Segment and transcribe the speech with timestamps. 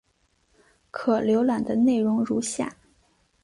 [0.89, 2.75] 可浏览的内容如下。